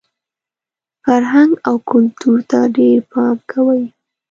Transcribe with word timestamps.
فرهنګ 1.03 1.51
او 1.67 1.75
کلتور 1.89 2.39
ته 2.49 2.59
ډېر 2.77 2.97
پام 3.11 3.35
کوئ! 3.51 3.83